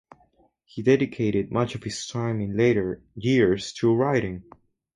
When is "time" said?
2.07-2.41